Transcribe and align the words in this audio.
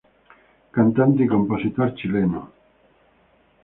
Cantante 0.71 1.21
y 1.25 1.27
compositor 1.27 1.93
chileno. 1.93 2.49